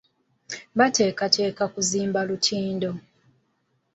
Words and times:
Bateekateeka 0.77 1.63
kuzimba 1.73 2.19
lutindo. 2.29 2.91